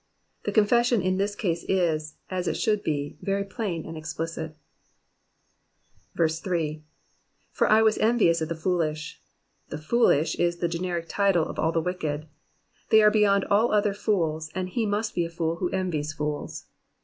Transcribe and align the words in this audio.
The 0.45 0.51
confession 0.51 0.99
in 1.03 1.17
this 1.19 1.35
case 1.35 1.63
is, 1.69 2.15
as 2.31 2.47
it 2.47 2.55
should 2.57 2.81
be, 2.81 3.19
very 3.21 3.43
plain 3.43 3.85
and 3.85 3.95
explicit. 3.95 4.57
8. 6.19 6.81
''^For 7.53 7.67
I 7.69 7.83
was 7.83 7.99
envious 7.99 8.41
at 8.41 8.49
the 8.49 8.55
foolish.'''' 8.55 9.19
The 9.69 9.77
foolish'* 9.77 10.33
is 10.39 10.57
the 10.57 10.67
generic 10.67 11.05
title 11.07 11.45
of 11.45 11.59
all 11.59 11.71
the 11.71 11.81
wicked: 11.81 12.25
they 12.89 13.03
are 13.03 13.11
beyond 13.11 13.45
all 13.45 13.71
others 13.71 13.97
fools, 14.01 14.49
and 14.55 14.69
he 14.69 14.87
must 14.87 15.13
be 15.13 15.23
a 15.25 15.29
fool 15.29 15.57
who 15.57 15.69
envies 15.69 16.13
fools. 16.13 16.65